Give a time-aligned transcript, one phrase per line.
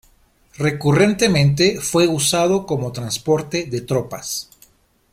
[0.57, 4.49] Recurrentemente fue usado como transporte de tropas.